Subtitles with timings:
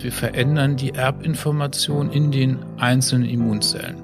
[0.00, 3.96] Wir verändern die Erbinformation in den einzelnen Immunzellen.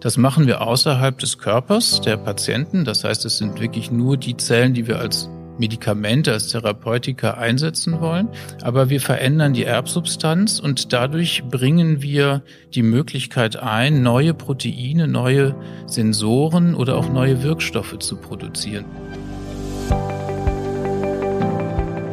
[0.00, 2.84] Das machen wir außerhalb des Körpers der Patienten.
[2.84, 5.28] Das heißt, es sind wirklich nur die Zellen, die wir als
[5.58, 8.28] Medikamente, als Therapeutika einsetzen wollen.
[8.62, 12.42] Aber wir verändern die Erbsubstanz und dadurch bringen wir
[12.74, 15.54] die Möglichkeit ein, neue Proteine, neue
[15.86, 18.86] Sensoren oder auch neue Wirkstoffe zu produzieren.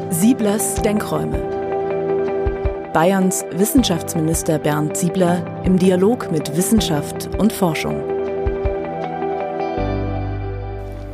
[0.10, 1.57] Sieblers Denkräume.
[2.98, 8.02] Bayerns Wissenschaftsminister Bernd Siebler im Dialog mit Wissenschaft und Forschung.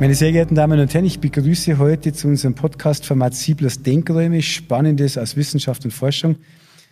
[0.00, 5.18] Meine sehr geehrten Damen und Herren, ich begrüße heute zu unserem Podcast-Format Sieblers Denkräume Spannendes
[5.18, 6.36] aus Wissenschaft und Forschung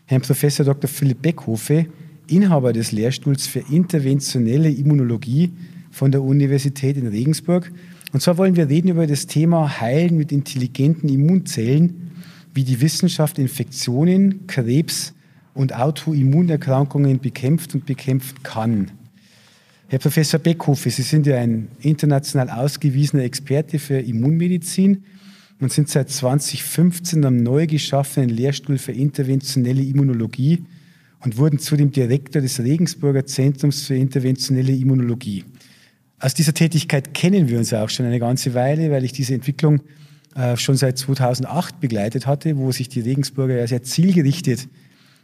[0.05, 0.91] Herrn Professor Dr.
[0.91, 1.87] Philipp Beckhofe,
[2.29, 5.53] Inhaber des Lehrstuhls für interventionelle Immunologie
[5.91, 7.73] von der Universität in Regensburg.
[8.13, 12.12] Und zwar wollen wir reden über das Thema Heilen mit intelligenten Immunzellen
[12.55, 15.15] wie die Wissenschaft Infektionen, Krebs
[15.55, 18.91] und Autoimmunerkrankungen bekämpft und bekämpfen kann.
[19.89, 25.05] Herr Professor Beckhofe, Sie sind ja ein international ausgewiesener Experte für Immunmedizin
[25.61, 30.65] und sind seit 2015 am neu geschaffenen Lehrstuhl für interventionelle Immunologie
[31.21, 35.45] und wurden zudem Direktor des Regensburger Zentrums für interventionelle Immunologie.
[36.19, 39.81] Aus dieser Tätigkeit kennen wir uns auch schon eine ganze Weile, weil ich diese Entwicklung
[40.35, 44.69] äh, schon seit 2008 begleitet hatte, wo sich die Regensburger ja sehr zielgerichtet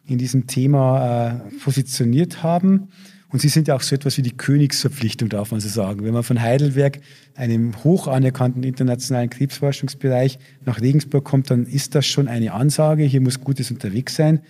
[0.06, 2.88] in diesem Thema äh, positioniert haben.
[3.30, 6.02] Und sie sind ja auch so etwas wie die Königsverpflichtung, darf man so sagen.
[6.02, 7.00] Wenn man von Heidelberg,
[7.34, 13.04] einem hoch anerkannten internationalen Krebsforschungsbereich, nach Regensburg kommt, dann ist das schon eine Ansage.
[13.04, 14.40] Hier muss Gutes unterwegs sein.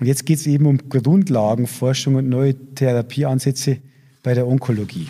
[0.00, 3.78] Und jetzt geht es eben um Grundlagenforschung und neue Therapieansätze
[4.22, 5.08] bei der Onkologie.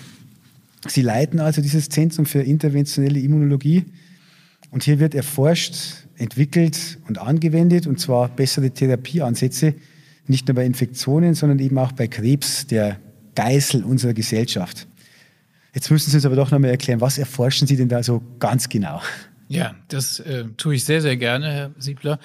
[0.88, 3.84] Sie leiten also dieses Zentrum für interventionelle Immunologie
[4.72, 5.76] und hier wird erforscht,
[6.16, 9.74] entwickelt und angewendet, und zwar bessere Therapieansätze,
[10.26, 12.98] nicht nur bei Infektionen, sondern eben auch bei Krebs, der
[13.34, 14.88] Geißel unserer Gesellschaft.
[15.74, 18.68] Jetzt müssen Sie uns aber doch nochmal erklären, was erforschen Sie denn da so ganz
[18.68, 19.00] genau?
[19.48, 22.18] Ja, das äh, tue ich sehr, sehr gerne, Herr Siebler.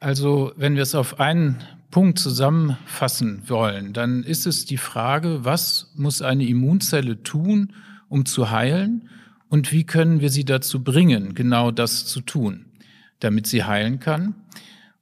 [0.00, 5.92] Also, wenn wir es auf einen Punkt zusammenfassen wollen, dann ist es die Frage, was
[5.94, 7.72] muss eine Immunzelle tun,
[8.08, 9.08] um zu heilen?
[9.54, 12.64] Und wie können wir sie dazu bringen, genau das zu tun,
[13.20, 14.34] damit sie heilen kann.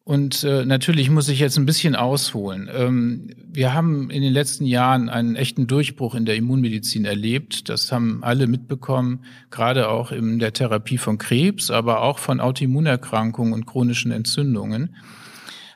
[0.04, 2.68] Und äh, natürlich muss ich jetzt ein bisschen ausholen.
[2.70, 7.70] Ähm, wir haben in den letzten Jahren einen echten Durchbruch in der Immunmedizin erlebt.
[7.70, 9.20] Das haben alle mitbekommen,
[9.50, 14.94] gerade auch in der Therapie von Krebs, aber auch von Autoimmunerkrankungen und chronischen Entzündungen.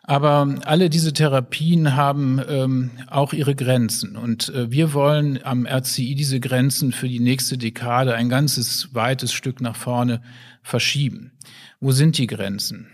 [0.09, 4.17] Aber alle diese Therapien haben ähm, auch ihre Grenzen.
[4.17, 9.33] Und äh, wir wollen am RCI diese Grenzen für die nächste Dekade ein ganzes weites
[9.33, 10.23] Stück nach vorne
[10.63, 11.33] verschieben.
[11.81, 12.87] Wo sind die Grenzen?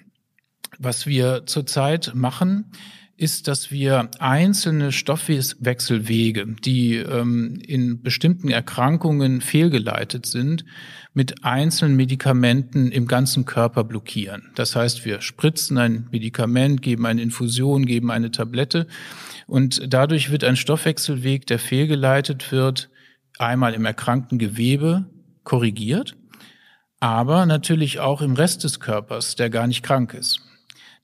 [0.78, 2.72] Was wir zurzeit machen,
[3.16, 10.64] ist, dass wir einzelne Stoffwechselwege, die ähm, in bestimmten Erkrankungen fehlgeleitet sind,
[11.14, 14.50] mit einzelnen Medikamenten im ganzen Körper blockieren.
[14.54, 18.86] Das heißt, wir spritzen ein Medikament, geben eine Infusion, geben eine Tablette
[19.46, 22.88] und dadurch wird ein Stoffwechselweg, der fehlgeleitet wird,
[23.38, 25.06] einmal im erkrankten Gewebe
[25.44, 26.16] korrigiert,
[27.00, 30.41] aber natürlich auch im Rest des Körpers, der gar nicht krank ist.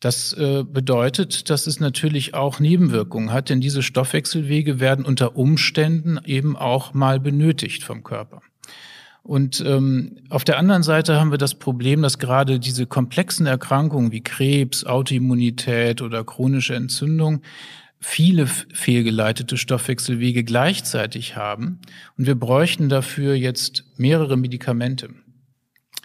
[0.01, 6.21] Das äh, bedeutet, dass es natürlich auch Nebenwirkungen hat, denn diese Stoffwechselwege werden unter Umständen
[6.25, 8.41] eben auch mal benötigt vom Körper.
[9.25, 14.13] Und ähm, auf der anderen Seite haben wir das Problem, dass gerade diese komplexen Erkrankungen
[14.13, 17.43] wie Krebs, Autoimmunität oder chronische Entzündung
[18.01, 21.81] viele fehlgeleitete Stoffwechselwege gleichzeitig haben.
[22.17, 25.11] Und wir bräuchten dafür jetzt mehrere Medikamente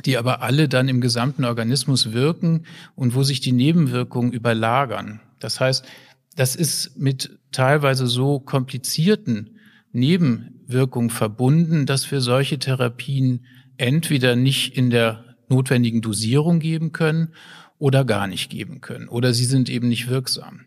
[0.05, 2.65] die aber alle dann im gesamten Organismus wirken
[2.95, 5.21] und wo sich die Nebenwirkungen überlagern.
[5.39, 5.85] Das heißt,
[6.35, 9.59] das ist mit teilweise so komplizierten
[9.91, 13.45] Nebenwirkungen verbunden, dass wir solche Therapien
[13.77, 17.29] entweder nicht in der notwendigen Dosierung geben können
[17.77, 20.62] oder gar nicht geben können oder sie sind eben nicht wirksam.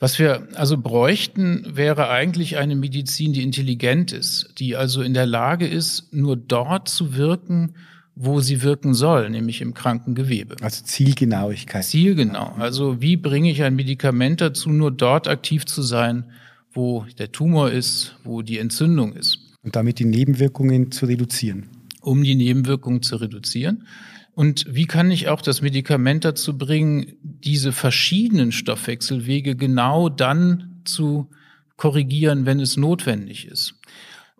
[0.00, 5.26] Was wir also bräuchten, wäre eigentlich eine Medizin, die intelligent ist, die also in der
[5.26, 7.74] Lage ist, nur dort zu wirken,
[8.20, 10.56] wo sie wirken soll, nämlich im Krankengewebe.
[10.60, 11.84] Also Zielgenauigkeit.
[11.84, 12.52] Zielgenau.
[12.58, 16.24] Also wie bringe ich ein Medikament dazu, nur dort aktiv zu sein,
[16.72, 19.38] wo der Tumor ist, wo die Entzündung ist.
[19.62, 21.68] Und damit die Nebenwirkungen zu reduzieren.
[22.00, 23.86] Um die Nebenwirkungen zu reduzieren.
[24.34, 31.28] Und wie kann ich auch das Medikament dazu bringen, diese verschiedenen Stoffwechselwege genau dann zu
[31.76, 33.74] korrigieren, wenn es notwendig ist?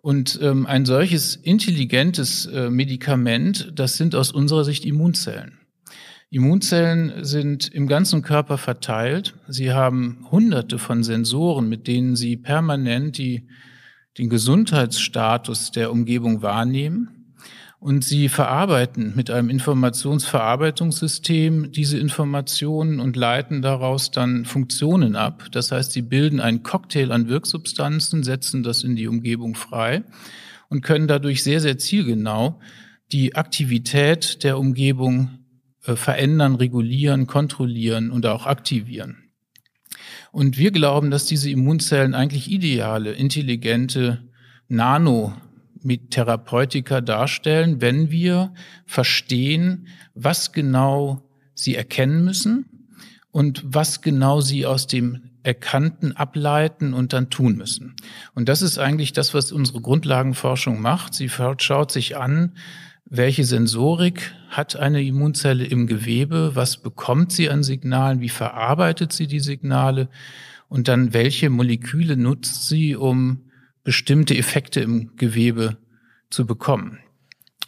[0.01, 5.59] Und ähm, ein solches intelligentes äh, Medikament, das sind aus unserer Sicht Immunzellen.
[6.31, 9.33] Immunzellen sind im ganzen Körper verteilt.
[9.47, 13.47] Sie haben hunderte von Sensoren, mit denen sie permanent die,
[14.17, 17.18] den Gesundheitsstatus der Umgebung wahrnehmen.
[17.79, 25.45] Und sie verarbeiten mit einem Informationsverarbeitungssystem diese Informationen und leiten daraus dann Funktionen ab.
[25.53, 30.03] Das heißt, sie bilden einen Cocktail an Wirksubstanzen, setzen das in die Umgebung frei
[30.67, 32.59] und können dadurch sehr, sehr zielgenau
[33.13, 35.39] die Aktivität der Umgebung
[35.85, 39.29] äh, verändern, regulieren, kontrollieren und auch aktivieren.
[40.31, 44.29] Und wir glauben, dass diese Immunzellen eigentlich ideale, intelligente
[44.67, 45.33] Nano
[45.83, 48.53] mit Therapeutika darstellen, wenn wir
[48.85, 51.21] verstehen, was genau
[51.53, 52.65] sie erkennen müssen
[53.31, 57.95] und was genau sie aus dem Erkannten ableiten und dann tun müssen.
[58.35, 61.13] Und das ist eigentlich das, was unsere Grundlagenforschung macht.
[61.13, 62.53] Sie schaut sich an,
[63.05, 69.27] welche Sensorik hat eine Immunzelle im Gewebe, was bekommt sie an Signalen, wie verarbeitet sie
[69.27, 70.09] die Signale
[70.67, 73.48] und dann welche Moleküle nutzt sie, um
[73.89, 75.77] bestimmte Effekte im Gewebe
[76.29, 76.99] zu bekommen.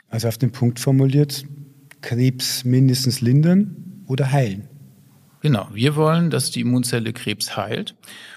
[0.08, 1.46] Also auf den Punkt formuliert,
[2.02, 4.70] Krebs mindestens lindern oder heilen.
[5.42, 7.96] Genau, wir wollen, dass die Immunzelle Krebs heilt.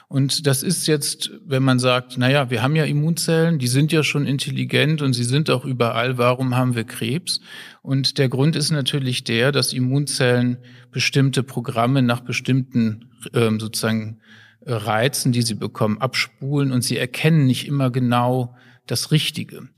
[0.08, 4.02] Und das ist jetzt, wenn man sagt, naja, wir haben ja Immunzellen, die sind ja
[4.02, 7.42] schon intelligent und sie sind auch überall, warum haben wir Krebs?
[7.82, 10.56] Und der Grund ist natürlich der, dass Immunzellen
[10.90, 14.20] bestimmte Programme nach bestimmten ähm, sozusagen
[14.66, 18.56] Reizen, die sie bekommen, abspulen und sie erkennen nicht immer genau
[18.86, 19.68] das Richtige.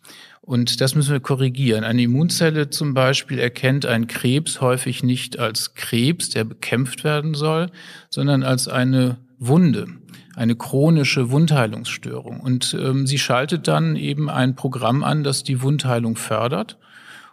[0.40, 1.82] Und das müssen wir korrigieren.
[1.82, 7.70] Eine Immunzelle zum Beispiel erkennt einen Krebs häufig nicht als Krebs, der bekämpft werden soll,
[8.10, 9.88] sondern als eine Wunde,
[10.36, 12.38] eine chronische Wundheilungsstörung.
[12.38, 16.78] Und ähm, sie schaltet dann eben ein Programm an, das die Wundheilung fördert.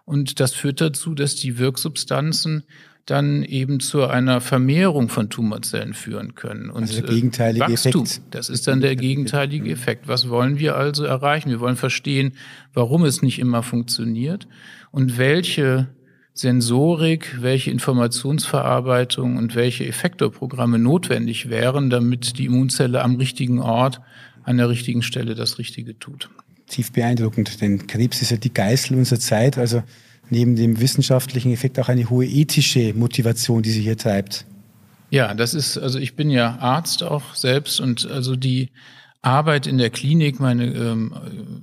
[0.06, 2.64] Und das führt dazu, dass die Wirksubstanzen
[3.06, 6.70] dann eben zu einer Vermehrung von Tumorzellen führen können.
[6.70, 8.22] Und also der gegenteilige Wachstum, Effekt.
[8.32, 10.08] Das ist dann der gegenteilige Effekt.
[10.08, 11.50] Was wollen wir also erreichen?
[11.50, 12.34] Wir wollen verstehen,
[12.74, 14.48] warum es nicht immer funktioniert
[14.92, 15.90] und welche
[16.34, 24.02] Sensorik, welche Informationsverarbeitung und welche Effektorprogramme notwendig wären, damit die Immunzelle am richtigen Ort,
[24.44, 26.30] an der richtigen Stelle das Richtige tut.
[26.68, 29.58] Tief beeindruckend, denn Krebs ist ja die Geißel unserer Zeit.
[29.58, 29.84] Also
[30.30, 34.46] neben dem wissenschaftlichen Effekt auch eine hohe ethische Motivation, die Sie hier treibt.
[35.10, 38.70] Ja, das ist, also ich bin ja Arzt auch selbst und also die
[39.22, 41.14] Arbeit in der Klinik, meine ähm,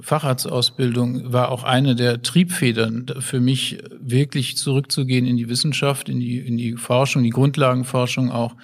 [0.00, 6.38] Facharztausbildung war auch eine der Triebfedern für mich, wirklich zurückzugehen in die Wissenschaft, in die,
[6.38, 8.54] in die Forschung, die Grundlagenforschung auch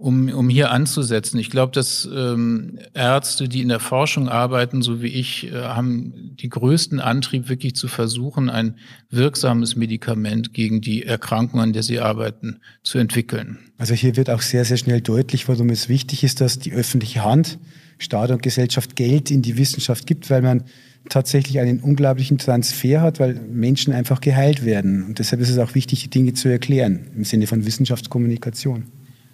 [0.00, 1.38] um, um hier anzusetzen.
[1.38, 6.34] Ich glaube, dass ähm, Ärzte, die in der Forschung arbeiten, so wie ich, äh, haben
[6.36, 8.76] die größten Antrieb, wirklich zu versuchen, ein
[9.10, 13.58] wirksames Medikament gegen die Erkrankung, an der sie arbeiten, zu entwickeln.
[13.76, 17.22] Also hier wird auch sehr, sehr schnell deutlich, warum es wichtig ist, dass die öffentliche
[17.22, 17.58] Hand,
[17.98, 20.64] Staat und Gesellschaft Geld in die Wissenschaft gibt, weil man
[21.10, 25.04] tatsächlich einen unglaublichen Transfer hat, weil Menschen einfach geheilt werden.
[25.04, 28.84] Und deshalb ist es auch wichtig, die Dinge zu erklären, im Sinne von Wissenschaftskommunikation.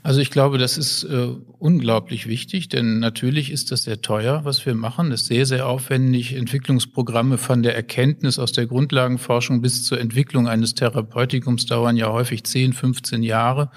[0.07, 4.65] Also ich glaube, das ist äh, unglaublich wichtig, denn natürlich ist das sehr teuer, was
[4.65, 5.11] wir machen.
[5.11, 6.33] Das ist sehr, sehr aufwendig.
[6.37, 12.45] Entwicklungsprogramme von der Erkenntnis aus der Grundlagenforschung bis zur Entwicklung eines Therapeutikum dauern ja häufig
[12.45, 13.73] 10, 15 Jahre.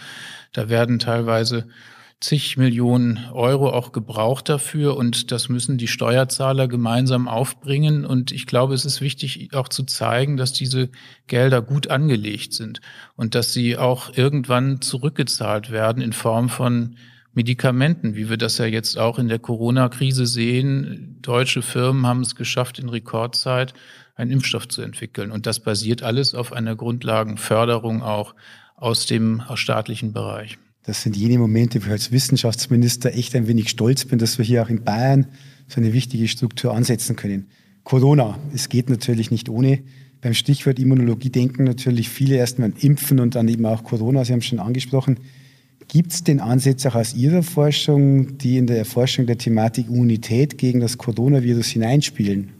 [0.53, 1.67] Da werden teilweise
[2.21, 8.05] zig Millionen Euro auch gebraucht dafür und das müssen die Steuerzahler gemeinsam aufbringen.
[8.05, 10.89] Und ich glaube, es ist wichtig auch zu zeigen, dass diese
[11.27, 12.81] Gelder gut angelegt sind
[13.15, 16.97] und dass sie auch irgendwann zurückgezahlt werden in Form von
[17.33, 21.19] Medikamenten, wie wir das ja jetzt auch in der Corona-Krise sehen.
[21.21, 23.73] Deutsche Firmen haben es geschafft, in Rekordzeit
[24.15, 25.31] einen Impfstoff zu entwickeln.
[25.31, 28.35] Und das basiert alles auf einer Grundlagenförderung auch
[28.75, 30.57] aus dem staatlichen Bereich.
[30.83, 34.45] Das sind jene Momente, wo ich als Wissenschaftsminister echt ein wenig stolz bin, dass wir
[34.45, 35.27] hier auch in Bayern
[35.67, 37.47] so eine wichtige Struktur ansetzen können.
[37.83, 39.81] Corona, es geht natürlich nicht ohne.
[40.21, 44.33] Beim Stichwort Immunologie denken natürlich viele erstmal an Impfen und dann eben auch Corona, Sie
[44.33, 45.17] haben es schon angesprochen.
[45.87, 50.57] Gibt es denn Ansätze auch aus Ihrer Forschung, die in der Erforschung der Thematik Immunität
[50.57, 52.51] gegen das Coronavirus hineinspielen?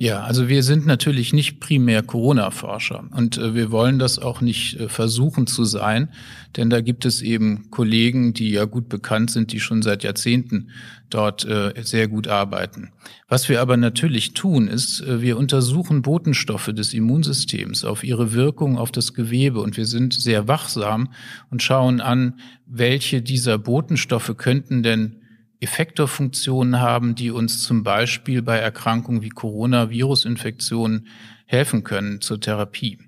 [0.00, 4.78] Ja, also wir sind natürlich nicht primär Corona-Forscher und äh, wir wollen das auch nicht
[4.78, 6.10] äh, versuchen zu sein,
[6.56, 10.70] denn da gibt es eben Kollegen, die ja gut bekannt sind, die schon seit Jahrzehnten
[11.10, 12.92] dort äh, sehr gut arbeiten.
[13.28, 18.78] Was wir aber natürlich tun, ist, äh, wir untersuchen Botenstoffe des Immunsystems auf ihre Wirkung
[18.78, 21.08] auf das Gewebe und wir sind sehr wachsam
[21.50, 25.16] und schauen an, welche dieser Botenstoffe könnten denn
[25.60, 31.08] Effektorfunktionen haben, die uns zum Beispiel bei Erkrankungen wie Coronavirus-Infektionen
[31.46, 32.98] helfen können zur Therapie.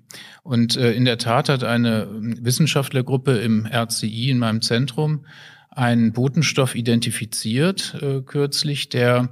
[0.43, 5.25] Und äh, in der Tat hat eine Wissenschaftlergruppe im RCI in meinem Zentrum
[5.71, 9.29] einen Botenstoff identifiziert äh, kürzlich, der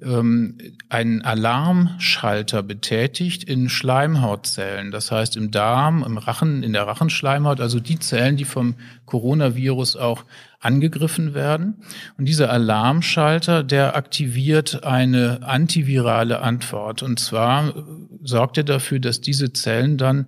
[0.00, 0.56] ähm,
[0.88, 4.92] einen Alarmschalter betätigt in Schleimhautzellen.
[4.92, 9.96] Das heißt im Darm, im Rachen, in der Rachenschleimhaut, also die Zellen, die vom Coronavirus
[9.96, 10.24] auch
[10.60, 11.82] angegriffen werden.
[12.16, 17.02] Und dieser Alarmschalter, der aktiviert eine antivirale Antwort.
[17.02, 17.82] Und zwar äh,
[18.22, 20.26] sorgt er dafür, dass diese Zellen dann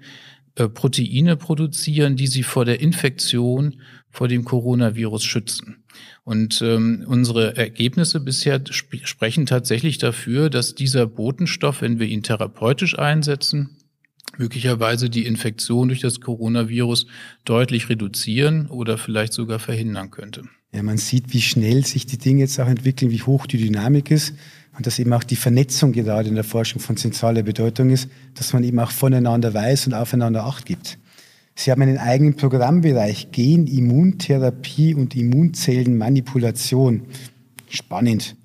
[0.55, 3.81] äh, Proteine produzieren, die sie vor der Infektion
[4.11, 5.85] vor dem Coronavirus schützen.
[6.25, 12.23] Und ähm, unsere Ergebnisse bisher sp sprechen tatsächlich dafür, dass dieser Botenstoff, wenn wir ihn
[12.23, 13.79] therapeutisch einsetzen,
[14.37, 17.07] möglicherweise die Infektion durch das Coronavirus
[17.45, 20.43] deutlich reduzieren oder vielleicht sogar verhindern könnte.
[20.75, 24.11] Ja, man sieht, wie schnell sich die Dinge jetzt auch entwickeln, wie hoch die Dynamik
[24.11, 24.35] ist
[24.77, 28.53] und dass eben auch die Vernetzung gerade in der Forschung von zentraler Bedeutung ist, dass
[28.53, 30.99] man eben auch voneinander weiß und aufeinander Acht gibt.
[31.55, 37.03] Sie haben einen eigenen Programmbereich Gen, Immuntherapie und Immunzellenmanipulation.
[37.69, 38.37] Spannend.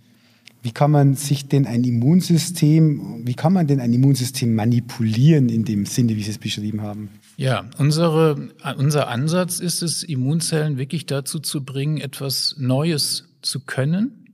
[0.62, 5.64] Wie kann man sich denn ein Immunsystem, wie kann man denn ein Immunsystem manipulieren in
[5.64, 7.10] dem Sinne, wie Sie es beschrieben haben?
[7.38, 14.27] Ja, unsere, unser Ansatz ist es, Immunzellen wirklich dazu zu bringen, etwas Neues zu können,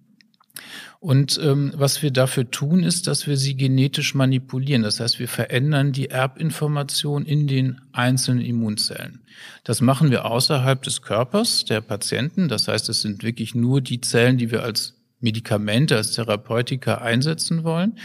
[1.03, 4.83] und ähm, was wir dafür tun, ist, dass wir sie genetisch manipulieren.
[4.83, 9.19] Das heißt, wir verändern die Erbinformation in den einzelnen Immunzellen.
[9.65, 12.48] Das machen wir außerhalb des Körpers der Patienten.
[12.48, 17.65] Das heißt, es sind wirklich nur die Zellen, die wir als Medikamente, als Therapeutika einsetzen
[17.65, 17.98] wollen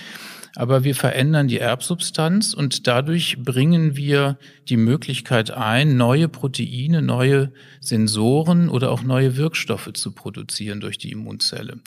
[0.54, 4.38] aber wir verändern die Erbsubstanz und dadurch bringen wir
[4.68, 11.12] die Möglichkeit ein, neue Proteine, neue Sensoren oder auch neue Wirkstoffe zu produzieren durch die
[11.12, 11.78] Immunzelle.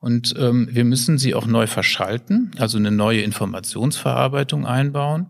[0.00, 5.26] Und ähm, wir müssen sie auch neu verschalten, also eine neue Informationsverarbeitung einbauen.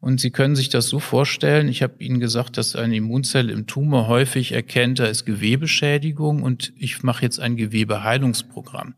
[0.00, 3.66] Und Sie können sich das so vorstellen, ich habe Ihnen gesagt, dass eine Immunzelle im
[3.66, 8.94] Tumor häufig erkennt, da ist Gewebeschädigung und ich mache jetzt ein Gewebeheilungsprogramm.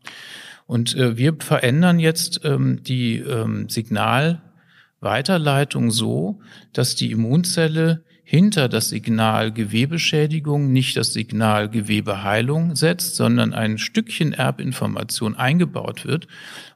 [0.69, 6.41] Und äh, wir verändern jetzt ähm, die ähm, Signalweiterleitung so,
[6.73, 14.31] dass die Immunzelle hinter das Signal Gewebeschädigung nicht das Signal Gewebeheilung setzt, sondern ein Stückchen
[14.31, 16.27] Erbinformation eingebaut wird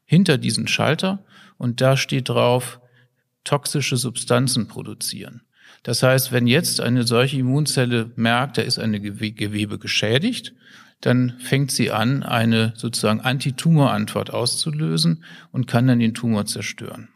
[0.05, 1.23] hinter diesen Schalter
[1.59, 2.79] und da steht drauf,
[3.43, 5.43] toxische Substanzen produzieren.
[5.83, 10.55] Das heißt, wenn jetzt eine solche Immunzelle merkt, da ist eine Gewebe geschädigt,
[11.05, 17.10] dann fängt sie an, eine sozusagen Antitumorantwort auszulösen und kann dann den Tumor zerstören.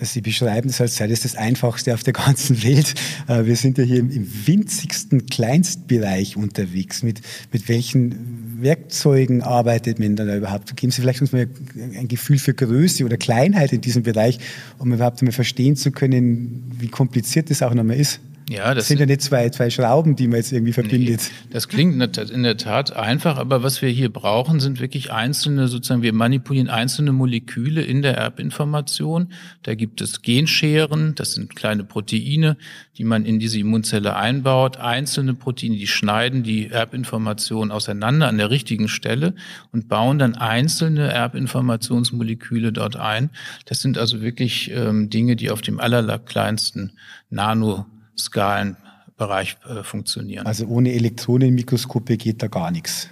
[0.00, 2.94] Sie beschreiben es, als sei das das Einfachste auf der ganzen Welt.
[3.26, 7.02] Äh, wir sind ja hier im winzigsten Kleinstbereich unterwegs.
[7.02, 7.20] Mit,
[7.52, 10.76] mit welchen Werkzeugen arbeitet man da überhaupt?
[10.76, 11.48] Geben Sie vielleicht uns mal
[11.96, 14.38] ein Gefühl für Größe oder Kleinheit in diesem Bereich,
[14.78, 18.20] um überhaupt mal verstehen zu können, wie kompliziert das auch nochmal ist.
[18.48, 21.20] Ja, das, das sind ja nicht zwei, zwei Schrauben, die man jetzt irgendwie verbindet.
[21.20, 25.68] Nee, das klingt in der Tat einfach, aber was wir hier brauchen, sind wirklich einzelne,
[25.68, 29.32] sozusagen, wir manipulieren einzelne Moleküle in der Erbinformation.
[29.64, 32.56] Da gibt es Genscheren, das sind kleine Proteine,
[32.96, 34.78] die man in diese Immunzelle einbaut.
[34.78, 39.34] Einzelne Proteine, die schneiden die Erbinformation auseinander an der richtigen Stelle
[39.72, 43.28] und bauen dann einzelne Erbinformationsmoleküle dort ein.
[43.66, 46.92] Das sind also wirklich ähm, Dinge, die auf dem allerkleinsten
[47.28, 47.84] Nano
[48.18, 50.46] Skalenbereich äh, funktionieren.
[50.46, 53.08] Also ohne Elektronenmikroskope geht da gar nichts.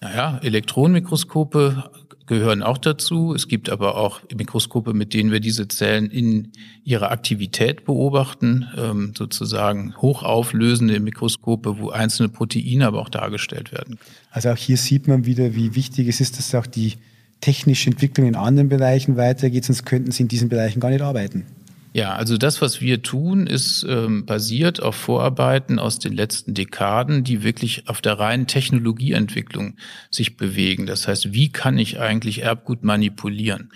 [0.00, 1.90] Naja, Elektronenmikroskope
[2.26, 3.34] gehören auch dazu.
[3.34, 6.52] Es gibt aber auch Mikroskope, mit denen wir diese Zellen in
[6.84, 13.98] ihrer Aktivität beobachten, ähm, sozusagen hochauflösende Mikroskope, wo einzelne Proteine aber auch dargestellt werden.
[14.30, 16.94] Also auch hier sieht man wieder, wie wichtig es ist, dass auch die
[17.40, 21.46] technische Entwicklung in anderen Bereichen weitergeht, sonst könnten sie in diesen Bereichen gar nicht arbeiten.
[21.94, 27.22] Ja, also das, was wir tun, ist ähm, basiert auf Vorarbeiten aus den letzten Dekaden,
[27.22, 29.76] die wirklich auf der reinen Technologieentwicklung
[30.10, 30.86] sich bewegen.
[30.86, 33.72] Das heißt, wie kann ich eigentlich Erbgut manipulieren?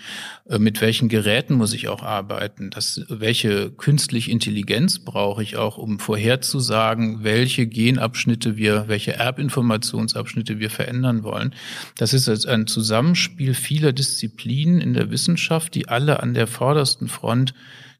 [0.49, 2.71] Äh, mit welchen Geräten muss ich auch arbeiten?
[2.71, 10.71] Das, welche künstliche Intelligenz brauche ich auch, um vorherzusagen, welche Genabschnitte wir, welche Erbinformationsabschnitte wir
[10.71, 11.53] verändern wollen?
[11.97, 17.09] Das ist jetzt ein Zusammenspiel vieler Disziplinen in der Wissenschaft, die alle an der vordersten
[17.09, 17.53] Front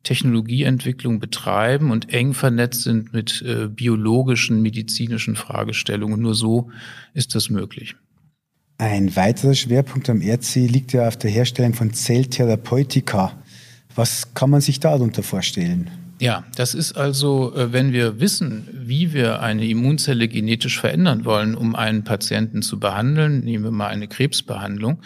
[0.03, 6.21] Technologieentwicklung betreiben und eng vernetzt sind mit äh, biologischen, medizinischen Fragestellungen.
[6.21, 6.69] Nur so
[7.13, 7.95] ist das möglich.
[8.77, 13.33] Ein weiterer Schwerpunkt am RC liegt ja auf der Herstellung von Zelltherapeutika.
[13.95, 15.89] Was kann man sich darunter vorstellen?
[16.19, 21.55] Ja, das ist also, äh, wenn wir wissen, wie wir eine Immunzelle genetisch verändern wollen,
[21.55, 24.99] um einen Patienten zu behandeln, nehmen wir mal eine Krebsbehandlung,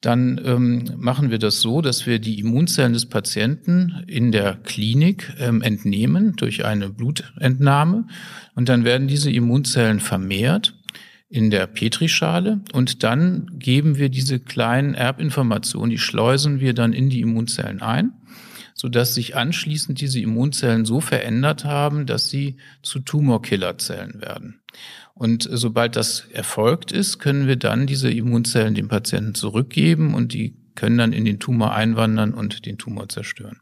[0.00, 5.32] dann ähm, machen wir das so, dass wir die Immunzellen des Patienten in der Klinik
[5.38, 8.06] ähm, entnehmen durch eine Blutentnahme.
[8.54, 10.74] Und dann werden diese Immunzellen vermehrt
[11.28, 12.60] in der Petrischale.
[12.72, 18.12] Und dann geben wir diese kleinen Erbinformationen, die schleusen wir dann in die Immunzellen ein,
[18.80, 24.62] sodass sich anschließend diese Immunzellen so verändert haben, dass sie zu Tumorkillerzellen werden.
[25.12, 30.56] Und sobald das erfolgt ist, können wir dann diese Immunzellen dem Patienten zurückgeben und die
[30.76, 33.60] können dann in den Tumor einwandern und den Tumor zerstören.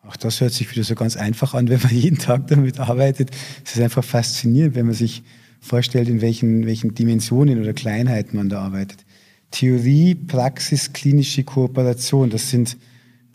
[0.00, 3.30] Auch das hört sich wieder so ganz einfach an, wenn man jeden Tag damit arbeitet.
[3.62, 5.22] Es ist einfach faszinierend, wenn man sich
[5.60, 9.04] vorstellt, in welchen, welchen Dimensionen oder Kleinheiten man da arbeitet.
[9.50, 12.78] Theorie, Praxis, klinische Kooperation, das sind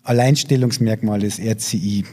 [0.03, 2.05] Alleinstellungsmerkmale des RCI.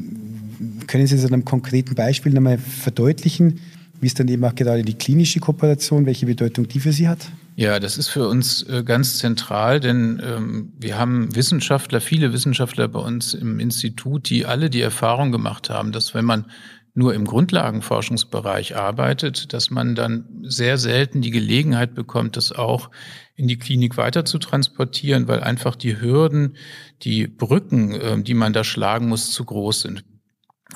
[0.86, 3.60] Können Sie das an einem konkreten Beispiel nochmal verdeutlichen?
[4.00, 7.18] Wie ist dann eben auch gerade die klinische Kooperation, welche Bedeutung die für Sie hat?
[7.56, 12.88] Ja, das ist für uns äh, ganz zentral, denn ähm, wir haben Wissenschaftler, viele Wissenschaftler
[12.88, 16.46] bei uns im Institut, die alle die Erfahrung gemacht haben, dass wenn man
[16.94, 22.90] nur im Grundlagenforschungsbereich arbeitet, dass man dann sehr selten die Gelegenheit bekommt, das auch
[23.36, 26.56] in die Klinik weiter zu transportieren, weil einfach die Hürden,
[27.02, 30.04] die Brücken, äh, die man da schlagen muss, zu groß sind.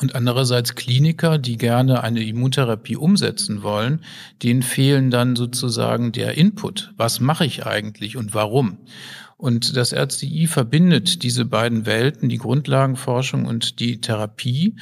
[0.01, 4.01] Und andererseits Kliniker, die gerne eine Immuntherapie umsetzen wollen,
[4.43, 6.93] denen fehlen dann sozusagen der Input.
[6.97, 8.79] Was mache ich eigentlich und warum?
[9.37, 14.77] Und das RCI verbindet diese beiden Welten, die Grundlagenforschung und die Therapie,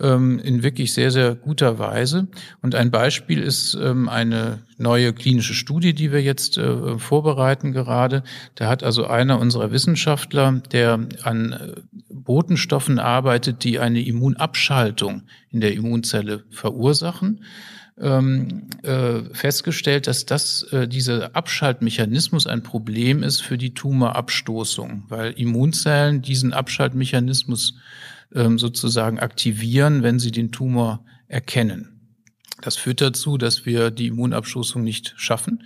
[0.00, 2.28] ähm, in wirklich sehr, sehr guter Weise.
[2.62, 8.22] Und ein Beispiel ist ähm, eine neue klinische Studie, die wir jetzt äh, vorbereiten gerade.
[8.54, 15.60] Da hat also einer unserer Wissenschaftler, der an äh, Botenstoffen arbeitet, die eine Immunabschaltung in
[15.60, 17.40] der Immunzelle verursachen
[18.00, 25.32] ähm, äh, festgestellt, dass das, äh, dieser Abschaltmechanismus ein Problem ist für die Tumorabstoßung, weil
[25.32, 27.74] Immunzellen diesen Abschaltmechanismus
[28.34, 32.00] ähm, sozusagen aktivieren, wenn sie den Tumor erkennen.
[32.60, 35.64] Das führt dazu, dass wir die Immunabstoßung nicht schaffen.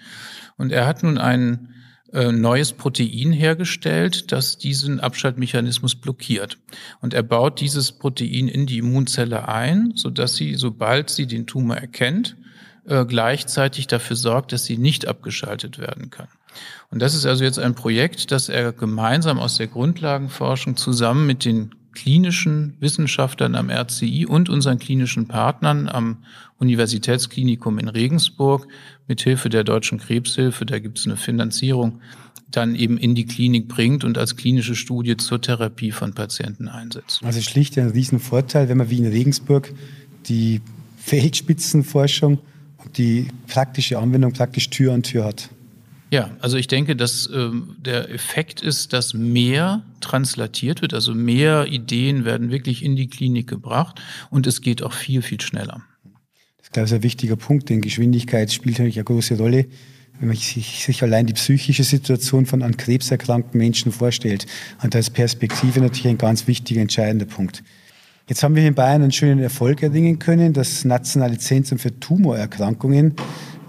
[0.56, 1.74] Und er hat nun einen
[2.12, 6.58] neues Protein hergestellt, das diesen Abschaltmechanismus blockiert.
[7.00, 11.46] Und er baut dieses Protein in die Immunzelle ein, so dass sie, sobald sie den
[11.46, 12.36] Tumor erkennt,
[12.84, 16.28] äh, gleichzeitig dafür sorgt, dass sie nicht abgeschaltet werden kann.
[16.90, 21.44] Und das ist also jetzt ein Projekt, das er gemeinsam aus der Grundlagenforschung zusammen mit
[21.44, 26.18] den klinischen Wissenschaftlern am RCI und unseren klinischen Partnern am
[26.58, 28.66] Universitätsklinikum in Regensburg
[29.08, 32.00] mit Hilfe der Deutschen Krebshilfe, da gibt es eine Finanzierung,
[32.50, 37.22] dann eben in die Klinik bringt und als klinische Studie zur Therapie von Patienten einsetzt.
[37.24, 39.72] Also schlicht ein Riesenvorteil, wenn man wie in Regensburg
[40.26, 40.60] die
[40.98, 42.38] Feldspitzenforschung
[42.78, 45.50] und die praktische Anwendung praktisch Tür an Tür hat.
[46.12, 47.48] Ja, also ich denke, dass äh,
[47.78, 53.46] der Effekt ist, dass mehr translatiert wird, also mehr Ideen werden wirklich in die Klinik
[53.48, 53.98] gebracht
[54.28, 55.80] und es geht auch viel, viel schneller.
[56.58, 59.64] Das ist, glaube ich, ein wichtiger Punkt, denn Geschwindigkeit spielt natürlich eine große Rolle,
[60.18, 64.44] wenn man sich, sich allein die psychische Situation von an Krebs erkrankten Menschen vorstellt.
[64.82, 67.62] Und da ist Perspektive natürlich ein ganz wichtiger, entscheidender Punkt.
[68.28, 70.52] Jetzt haben wir in Bayern einen schönen Erfolg erringen können.
[70.52, 73.16] Das Nationale Zentrum für Tumorerkrankungen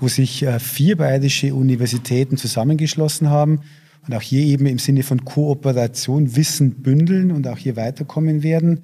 [0.04, 3.62] wo sich äh, vier bayerische Universitäten zusammengeschlossen haben
[4.06, 8.82] und auch hier eben im Sinne von Kooperation Wissen bündeln und auch hier weiterkommen werden.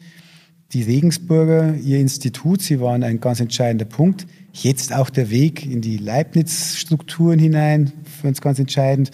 [0.72, 4.28] Die Regensburger, ihr Institut, sie waren ein ganz entscheidender Punkt.
[4.54, 9.12] Jetzt auch der Weg in die Leibniz-Strukturen hinein, für uns ganz entscheidend.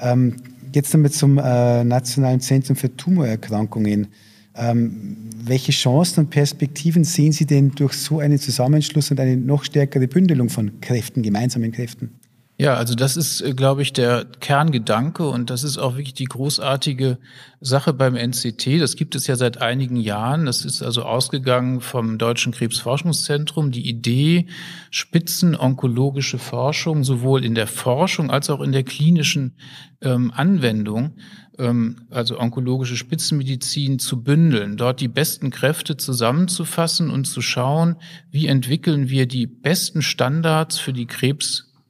[0.00, 0.34] Ähm,
[0.74, 4.08] jetzt damit zum äh, Nationalen Zentrum für Tumorerkrankungen.
[4.56, 9.64] Ähm, welche Chancen und Perspektiven sehen Sie denn durch so einen Zusammenschluss und eine noch
[9.64, 12.12] stärkere Bündelung von Kräften, gemeinsamen Kräften?
[12.56, 16.26] Ja, also das ist, äh, glaube ich, der Kerngedanke und das ist auch wirklich die
[16.26, 17.18] großartige
[17.60, 18.80] Sache beim NCT.
[18.80, 20.46] Das gibt es ja seit einigen Jahren.
[20.46, 23.72] Das ist also ausgegangen vom Deutschen Krebsforschungszentrum.
[23.72, 24.46] Die Idee,
[24.90, 29.56] spitzenonkologische Forschung sowohl in der Forschung als auch in der klinischen
[30.00, 31.16] ähm, Anwendung
[31.58, 37.96] ähm, also onkologische Spitzenmedizin zu bündeln, dort die besten Kräfte zusammenzufassen und zu schauen,
[38.30, 41.06] wie entwickeln wir die besten Standards für die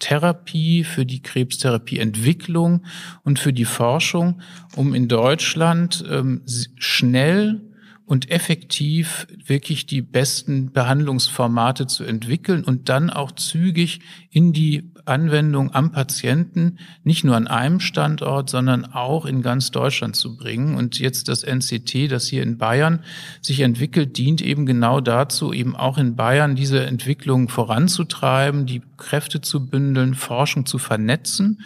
[0.05, 2.85] Krebstherapie, für die Krebstherapieentwicklung
[3.23, 4.43] und für die Forschung,
[4.77, 6.43] um in Deutschland ähm,
[6.77, 7.63] schnell
[8.07, 15.75] und effektiv wirklich die besten Behandlungsformate zu entwickeln und dann auch zügig in die Anwendung
[15.75, 20.77] am Patienten nicht nur an einem Standort, sondern auch in ganz Deutschland zu bringen.
[20.77, 23.01] Und jetzt das NCT, das hier in Bayern
[23.41, 29.41] sich entwickelt, dient eben genau dazu, eben auch in Bayern diese Entwicklung voranzutreiben, die Kräfte
[29.41, 31.61] zu bündeln, Forschung zu vernetzen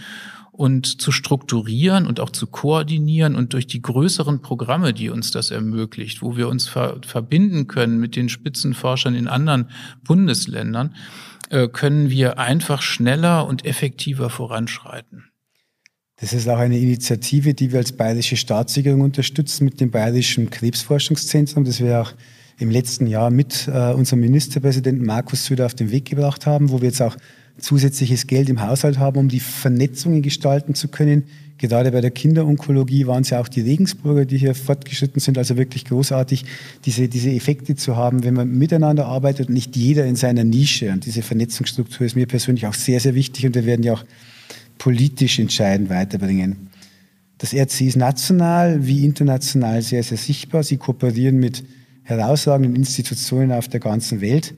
[0.58, 5.52] und zu strukturieren und auch zu koordinieren und durch die größeren Programme, die uns das
[5.52, 9.70] ermöglicht, wo wir uns ver verbinden können mit den Spitzenforschern in anderen
[10.02, 10.96] Bundesländern,
[11.50, 15.30] äh, können wir einfach schneller und effektiver voranschreiten.
[16.16, 21.62] Das ist auch eine Initiative, die wir als Bayerische Staatssicherung unterstützen mit dem Bayerischen Krebsforschungszentrum,
[21.62, 22.14] das wir auch
[22.58, 26.80] im letzten Jahr mit äh, unserem Ministerpräsidenten Markus Söder auf den Weg gebracht haben, wo
[26.80, 27.16] wir jetzt auch
[27.58, 31.24] zusätzliches Geld im Haushalt haben, um die Vernetzungen gestalten zu können.
[31.58, 35.38] Gerade bei der Kinderonkologie waren es ja auch die Regensburger, die hier fortgeschritten sind.
[35.38, 36.44] Also wirklich großartig,
[36.84, 40.92] diese, diese Effekte zu haben, wenn man miteinander arbeitet und nicht jeder in seiner Nische.
[40.92, 44.04] Und diese Vernetzungsstruktur ist mir persönlich auch sehr, sehr wichtig und wir werden ja auch
[44.78, 46.68] politisch entscheidend weiterbringen.
[47.38, 50.62] Das RC ist national wie international sehr, sehr sichtbar.
[50.62, 51.64] Sie kooperieren mit
[52.04, 54.54] herausragenden Institutionen auf der ganzen Welt.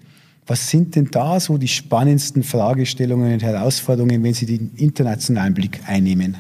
[0.47, 5.81] Was sind denn da so die spannendsten Fragestellungen und Herausforderungen, wenn Sie den internationalen Blick
[5.87, 6.37] einnehmen?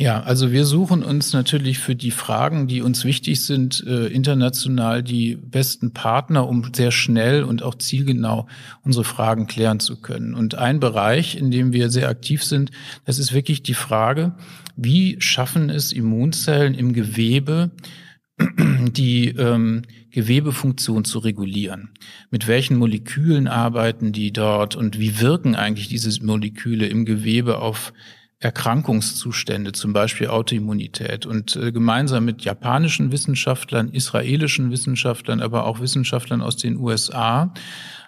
[0.00, 5.02] Ja, also wir suchen uns natürlich für die Fragen, die uns wichtig sind, äh, international
[5.02, 8.46] die besten Partner, um sehr schnell und auch zielgenau
[8.82, 10.32] unsere Fragen klären zu können.
[10.32, 12.70] Und ein Bereich, in dem wir sehr aktiv sind,
[13.04, 14.32] das ist wirklich die Frage,
[14.74, 17.70] wie schaffen es Immunzellen im Gewebe,
[18.96, 21.90] die ähm, Gewebefunktion zu regulieren.
[22.30, 27.92] Mit welchen Molekülen arbeiten die dort und wie wirken eigentlich diese Moleküle im Gewebe auf
[28.40, 31.26] Erkrankungszustände, zum Beispiel Autoimmunität.
[31.26, 37.52] Und äh, gemeinsam mit japanischen Wissenschaftlern, israelischen Wissenschaftlern, aber auch Wissenschaftlern aus den USA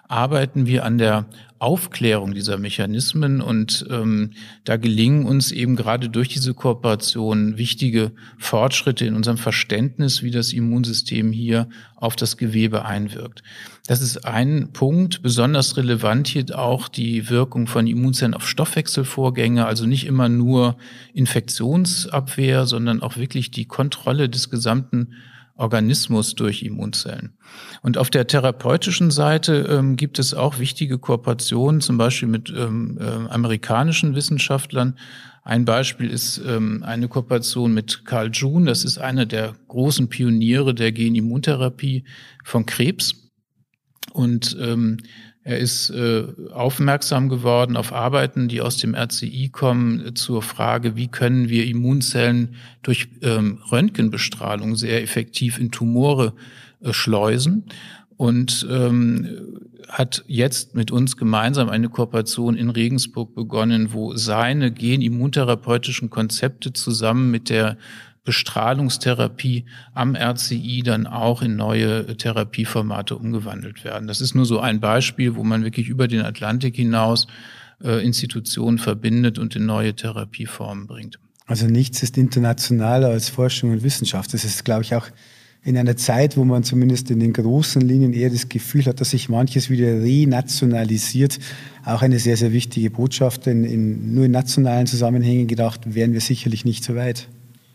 [0.07, 1.25] arbeiten wir an der
[1.63, 4.31] Aufklärung dieser Mechanismen und ähm,
[4.65, 10.51] da gelingen uns eben gerade durch diese Kooperation wichtige Fortschritte in unserem Verständnis, wie das
[10.51, 13.43] Immunsystem hier auf das Gewebe einwirkt.
[13.87, 15.21] Das ist ein Punkt.
[15.21, 20.75] Besonders relevant hier auch die Wirkung von Immunzellen auf Stoffwechselvorgänge, also nicht immer nur
[21.13, 25.13] Infektionsabwehr, sondern auch wirklich die Kontrolle des gesamten
[25.55, 27.37] Organismus durch Immunzellen.
[27.81, 32.97] Und auf der therapeutischen Seite ähm, gibt es auch wichtige Kooperationen, zum Beispiel mit ähm,
[32.99, 34.97] äh, amerikanischen Wissenschaftlern.
[35.43, 38.65] Ein Beispiel ist ähm, eine Kooperation mit Carl June.
[38.65, 42.05] Das ist einer der großen Pioniere der Genimmuntherapie
[42.43, 43.31] von Krebs.
[44.13, 44.97] Und ähm,
[45.45, 50.95] er ist äh, aufmerksam geworden auf Arbeiten, die aus dem RCI kommen, äh, zur Frage,
[50.95, 56.33] wie können wir Immunzellen durch ähm, Röntgenbestrahlung sehr effektiv in Tumore
[56.81, 57.65] äh, schleusen.
[58.15, 59.27] Und ähm,
[59.89, 67.31] hat jetzt mit uns gemeinsam eine Kooperation in Regensburg begonnen, wo seine genimmuntherapeutischen Konzepte zusammen
[67.31, 67.77] mit der
[68.23, 74.07] Bestrahlungstherapie am RCI dann auch in neue Therapieformate umgewandelt werden.
[74.07, 77.27] Das ist nur so ein Beispiel, wo man wirklich über den Atlantik hinaus
[77.83, 81.19] äh, Institutionen verbindet und in neue Therapieformen bringt.
[81.45, 84.33] Also nichts ist internationaler als Forschung und Wissenschaft.
[84.33, 85.07] Das ist, glaube ich, auch
[85.65, 89.11] in einer Zeit, wo man zumindest in den großen Linien eher das Gefühl hat, dass
[89.11, 91.39] sich manches wieder renationalisiert,
[91.85, 93.45] auch eine sehr, sehr wichtige Botschaft.
[93.45, 97.29] Denn in, nur in nationalen Zusammenhängen gedacht, wären wir sicherlich nicht so weit.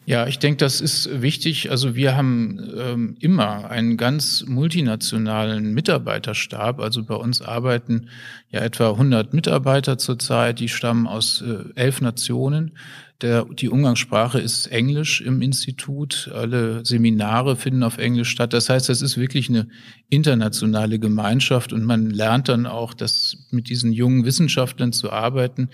[0.08, 1.70] Ja, ich denke, das ist wichtig.
[1.70, 6.80] Also wir haben ähm, immer einen ganz multinationalen Mitarbeiterstab.
[6.80, 8.08] Also bei uns arbeiten
[8.48, 12.72] ja etwa 100 Mitarbeiter zurzeit, die stammen aus äh, elf Nationen.
[13.20, 16.30] Der, die Umgangssprache ist Englisch im Institut.
[16.32, 18.54] Alle Seminare finden auf Englisch statt.
[18.54, 19.68] Das heißt, das ist wirklich eine
[20.08, 25.68] internationale Gemeinschaft und man lernt dann auch, dass mit diesen jungen Wissenschaftlern zu arbeiten.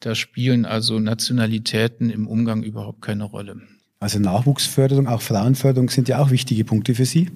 [0.00, 3.60] Da spielen also Nationalitäten im Umgang überhaupt keine Rolle.
[4.06, 7.28] Also Nachwuchsförderung, auch Frauenförderung sind ja auch wichtige Punkte für Sie.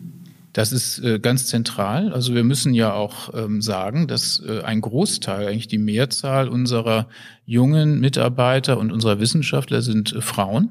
[0.53, 2.13] Das ist äh, ganz zentral.
[2.13, 7.09] Also wir müssen ja auch ähm, sagen, dass äh, ein Großteil, eigentlich die Mehrzahl unserer
[7.45, 10.71] jungen Mitarbeiter und unserer Wissenschaftler sind äh, Frauen.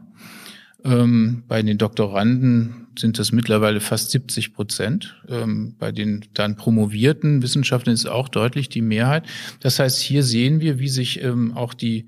[0.85, 5.17] Ähm, bei den Doktoranden sind das mittlerweile fast 70 Prozent.
[5.27, 9.25] Ähm, bei den dann promovierten Wissenschaftlern ist auch deutlich die Mehrheit.
[9.59, 12.07] Das heißt, hier sehen wir, wie sich auch die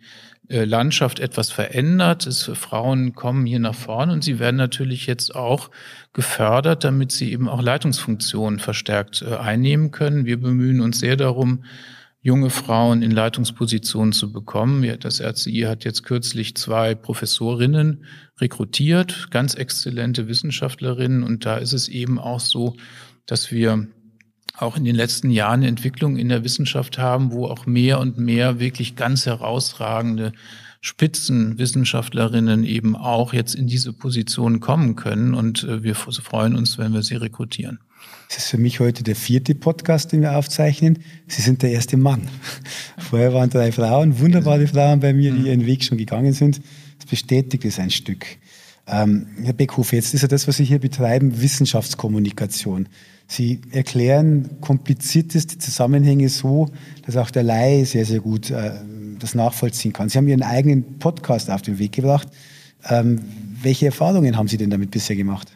[0.52, 2.28] Landschaft etwas verändert.
[2.28, 5.72] Es, Frauen kommen hier nach vorne und sie werden natürlich jetzt auch
[6.14, 10.26] gefördert, damit sie eben auch Leitungsfunktionen verstärkt äh, einnehmen können.
[10.26, 11.64] Wir bemühen uns sehr darum,
[12.22, 14.98] junge Frauen in Leitungspositionen zu bekommen.
[15.00, 18.06] Das RCI hat jetzt kürzlich zwei Professorinnen
[18.40, 21.24] rekrutiert, ganz exzellente Wissenschaftlerinnen.
[21.24, 22.76] Und da ist es eben auch so,
[23.26, 23.88] dass wir
[24.62, 28.60] auch in den letzten Jahren Entwicklung in der Wissenschaft haben, wo auch mehr und mehr
[28.60, 30.34] wirklich ganz herausragende
[30.82, 35.34] Spitzenwissenschaftlerinnen eben auch jetzt in diese Position kommen können.
[35.34, 37.80] Und äh, wir freuen uns, wenn wir sie rekrutieren.
[38.30, 41.00] Es ist für mich heute der vierte Podcast, den wir aufzeichnen.
[41.28, 42.28] Sie sind der erste Mann.
[42.98, 46.62] Vorher waren drei Frauen, wunderbare Frauen bei mir, die ihren Weg schon gegangen sind.
[46.98, 48.26] Das bestätigt es ein Stück.
[48.92, 52.90] Ähm, Herr Beckhofer, jetzt ist ja das, was Sie hier betreiben, Wissenschaftskommunikation.
[53.26, 56.68] Sie erklären komplizierteste Zusammenhänge so,
[57.06, 58.72] dass auch der Laie sehr, sehr gut äh,
[59.18, 60.10] das nachvollziehen kann.
[60.10, 62.28] Sie haben Ihren eigenen Podcast auf den Weg gebracht.
[62.90, 63.22] Ähm,
[63.62, 65.48] welche Erfahrungen haben Sie denn damit bisher gemacht?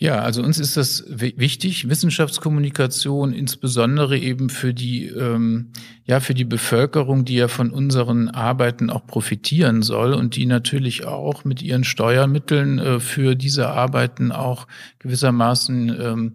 [0.00, 5.72] Ja, also uns ist das wichtig, Wissenschaftskommunikation, insbesondere eben für die, ähm,
[6.04, 11.04] ja, für die Bevölkerung, die ja von unseren Arbeiten auch profitieren soll und die natürlich
[11.04, 14.68] auch mit ihren Steuermitteln äh, für diese Arbeiten auch
[15.00, 16.34] gewissermaßen ähm,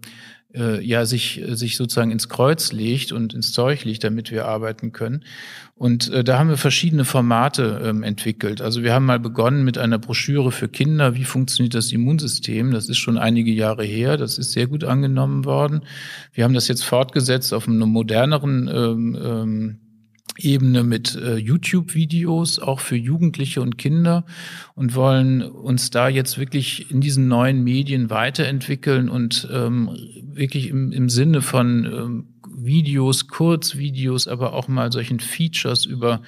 [0.54, 4.92] äh, ja sich, sich sozusagen ins Kreuz legt und ins Zeug legt, damit wir arbeiten
[4.92, 5.24] können.
[5.76, 8.62] Und äh, da haben wir verschiedene Formate ähm, entwickelt.
[8.62, 12.70] Also wir haben mal begonnen mit einer Broschüre für Kinder, wie funktioniert das Immunsystem.
[12.70, 15.82] Das ist schon einige Jahre her, das ist sehr gut angenommen worden.
[16.32, 19.78] Wir haben das jetzt fortgesetzt auf einem moderneren ähm, ähm,
[20.38, 24.24] Ebene mit äh, YouTube-Videos, auch für Jugendliche und Kinder
[24.74, 29.90] und wollen uns da jetzt wirklich in diesen neuen Medien weiterentwickeln und ähm,
[30.22, 36.22] wirklich im, im Sinne von ähm, Videos, Kurzvideos, aber auch mal solchen Features über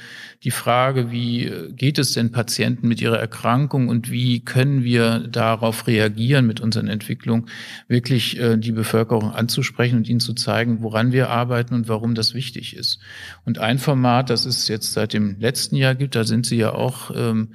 [0.45, 5.87] die Frage, wie geht es denn Patienten mit ihrer Erkrankung und wie können wir darauf
[5.87, 7.49] reagieren mit unseren Entwicklungen,
[7.89, 12.35] wirklich äh, die Bevölkerung anzusprechen und ihnen zu zeigen, woran wir arbeiten und warum das
[12.35, 12.99] wichtig ist.
[13.45, 16.73] Und ein Format, das es jetzt seit dem letzten Jahr gibt, da sind Sie ja
[16.73, 17.49] auch ähm,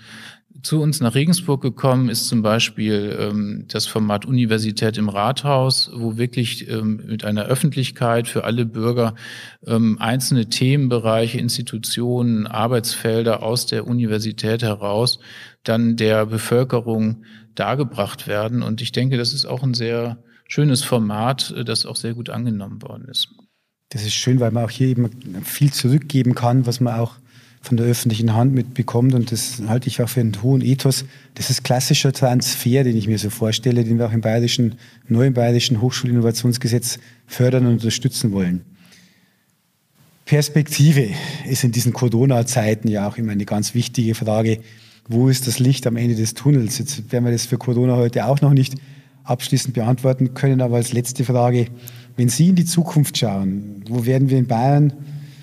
[0.63, 6.17] zu uns nach Regensburg gekommen ist zum Beispiel ähm, das Format Universität im Rathaus, wo
[6.17, 9.15] wirklich ähm, mit einer Öffentlichkeit für alle Bürger
[9.65, 15.19] ähm, einzelne Themenbereiche, Institutionen, Arbeitsfelder aus der Universität heraus
[15.63, 17.23] dann der Bevölkerung
[17.55, 18.63] dargebracht werden.
[18.63, 22.29] Und ich denke, das ist auch ein sehr schönes Format, äh, das auch sehr gut
[22.29, 23.29] angenommen worden ist.
[23.89, 25.09] Das ist schön, weil man auch hier eben
[25.43, 27.15] viel zurückgeben kann, was man auch
[27.61, 29.13] von der öffentlichen Hand mitbekommt.
[29.13, 31.05] Und das halte ich auch für einen hohen Ethos.
[31.35, 34.75] Das ist klassischer Transfer, den ich mir so vorstelle, den wir auch im bayerischen,
[35.07, 38.61] neuen bayerischen Hochschulinnovationsgesetz fördern und unterstützen wollen.
[40.25, 41.09] Perspektive
[41.47, 44.59] ist in diesen Corona-Zeiten ja auch immer eine ganz wichtige Frage.
[45.07, 46.77] Wo ist das Licht am Ende des Tunnels?
[46.77, 48.75] Jetzt werden wir das für Corona heute auch noch nicht
[49.23, 51.67] abschließend beantworten können, aber als letzte Frage,
[52.15, 54.93] wenn Sie in die Zukunft schauen, wo werden wir in Bayern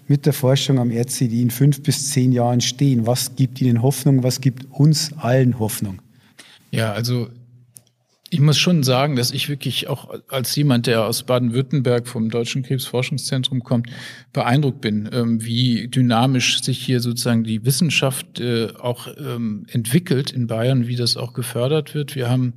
[0.08, 3.06] mit der Forschung am RCD in fünf bis zehn Jahren stehen?
[3.06, 4.22] Was gibt Ihnen Hoffnung?
[4.22, 6.02] Was gibt uns allen Hoffnung?
[6.70, 7.28] Ja, also
[8.30, 12.62] ich muss schon sagen, dass ich wirklich auch als jemand, der aus Baden-Württemberg vom Deutschen
[12.62, 13.88] Krebsforschungszentrum kommt,
[14.34, 20.46] beeindruckt bin, ähm, wie dynamisch sich hier sozusagen die Wissenschaft äh, auch ähm, entwickelt in
[20.46, 22.16] Bayern, wie das auch gefördert wird.
[22.16, 22.54] Wir haben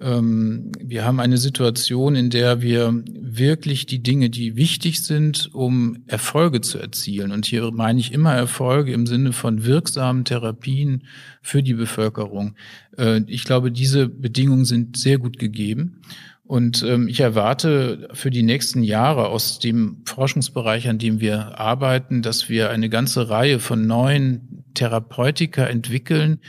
[0.00, 6.02] ähm, wir haben eine Situation, in der wir wirklich die Dinge, die wichtig sind, um
[6.06, 7.30] Erfolge zu erzielen.
[7.30, 11.04] Und hier meine ich immer Erfolge im Sinne von wirksamen Therapien
[11.42, 12.56] für die Bevölkerung.
[12.98, 16.00] Äh, ich glaube, diese Bedingungen sind sehr gut gegeben.
[16.46, 22.20] Und ähm, ich erwarte für die nächsten Jahre aus dem Forschungsbereich, an dem wir arbeiten,
[22.20, 26.40] dass wir eine ganze Reihe von neuen Therapeutika entwickeln,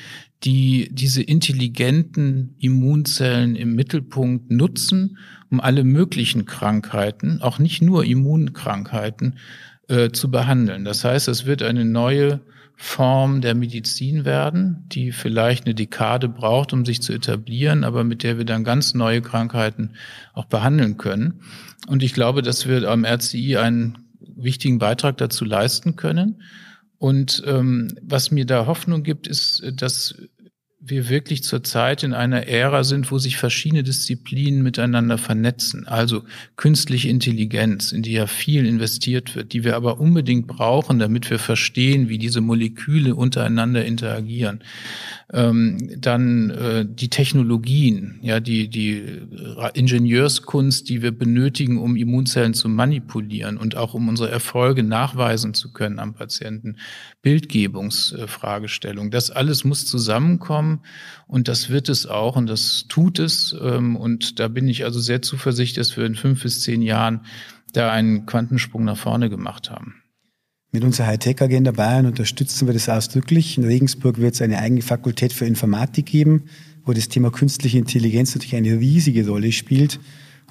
[0.45, 5.17] die diese intelligenten Immunzellen im Mittelpunkt nutzen,
[5.49, 9.39] um alle möglichen Krankheiten, auch nicht nur Immunkrankheiten,
[9.87, 10.85] äh, zu behandeln.
[10.85, 12.41] Das heißt, es wird eine neue
[12.77, 18.21] Form der Medizin werden, die vielleicht eine Dekade braucht, um sich zu etablieren, aber mit
[18.21, 19.91] der wir dann ganz neue Krankheiten
[20.33, 21.41] auch behandeln können.
[21.87, 23.97] Und ich glaube, dass wir am RCI einen
[24.35, 26.41] wichtigen Beitrag dazu leisten können.
[26.97, 30.15] Und ähm, was mir da Hoffnung gibt, ist, dass
[30.87, 35.87] wir wirklich zurzeit in einer Ära sind, wo sich verschiedene Disziplinen miteinander vernetzen.
[35.87, 36.23] Also
[36.57, 41.39] künstliche Intelligenz, in die ja viel investiert wird, die wir aber unbedingt brauchen, damit wir
[41.39, 44.63] verstehen, wie diese Moleküle untereinander interagieren.
[45.33, 49.03] Ähm, dann äh, die Technologien, ja, die, die
[49.73, 55.73] Ingenieurskunst, die wir benötigen, um Immunzellen zu manipulieren und auch um unsere Erfolge nachweisen zu
[55.73, 56.77] können am Patienten.
[57.23, 59.09] Bildgebungsfragestellung.
[59.09, 60.74] Das alles muss zusammenkommen
[61.27, 63.55] und das wird es auch und das tut es.
[63.61, 67.21] Ähm, und da bin ich also sehr zuversichtlich, dass wir in fünf bis zehn Jahren
[67.73, 69.95] da einen Quantensprung nach vorne gemacht haben.
[70.71, 73.57] Mit unserer Hightech-Agenda Bayern unterstützen wir das ausdrücklich.
[73.57, 76.49] In Regensburg wird es eine eigene Fakultät für Informatik geben,
[76.83, 79.99] wo das Thema künstliche Intelligenz natürlich eine riesige Rolle spielt.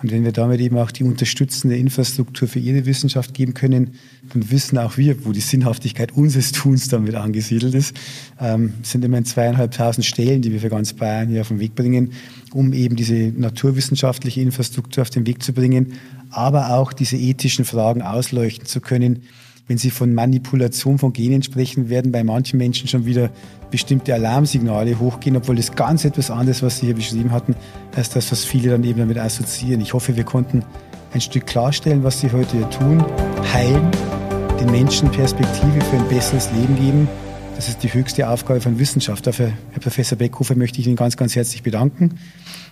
[0.05, 3.95] Und wenn wir damit eben auch die unterstützende Infrastruktur für Ihre Wissenschaft geben können,
[4.35, 7.97] dann wissen auch wir, wo die Sinnhaftigkeit unseres Tuns damit angesiedelt ist.
[8.38, 12.12] Ähm, sind immerhin zweieinhalbtausend Stellen, die wir für ganz Bayern hier auf den Weg bringen,
[12.53, 15.95] um eben diese naturwissenschaftliche Infrastruktur auf den Weg zu bringen,
[16.29, 19.23] aber auch diese ethischen Fragen ausleuchten zu können,
[19.66, 23.31] wenn Sie von Manipulation von Genen sprechen, werden bei manchen Menschen schon wieder
[23.70, 27.57] bestimmte Alarmsignale hochgehen, obwohl das ganz etwas anderes, was Sie hier beschrieben hatten,
[27.96, 29.81] als das, was viele dann eben damit assoziieren.
[29.81, 30.62] Ich hoffe, wir konnten
[31.12, 33.05] ein Stück klarstellen, was Sie heute hier tun,
[33.53, 33.90] heilen,
[34.61, 37.09] den Menschen Perspektive für ein besseres Leben geben.
[37.57, 39.27] Das ist die höchste Aufgabe von Wissenschaft.
[39.27, 42.18] Dafür, Herr Professor Beckhofer, möchte ich Ihnen ganz, ganz herzlich bedanken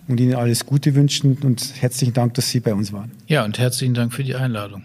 [0.09, 3.12] und Ihnen alles Gute wünschen und herzlichen Dank, dass Sie bei uns waren.
[3.28, 4.83] Ja, und herzlichen Dank für die Einladung.